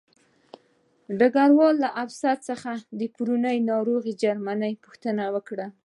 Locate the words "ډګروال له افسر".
1.19-2.35